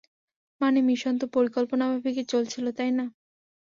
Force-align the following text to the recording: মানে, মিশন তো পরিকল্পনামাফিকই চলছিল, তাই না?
মানে, 0.61 0.79
মিশন 0.81 1.13
তো 1.17 1.25
পরিকল্পনামাফিকই 1.35 2.25
চলছিল, 2.25 2.65
তাই 2.71 2.91
না? 2.91 3.05